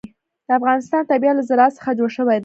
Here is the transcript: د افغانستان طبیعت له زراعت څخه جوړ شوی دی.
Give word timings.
د 0.47 0.49
افغانستان 0.59 1.01
طبیعت 1.11 1.35
له 1.37 1.43
زراعت 1.49 1.73
څخه 1.77 1.91
جوړ 1.99 2.09
شوی 2.17 2.35
دی. 2.35 2.39